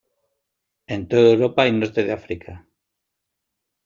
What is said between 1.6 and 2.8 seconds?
y norte de África.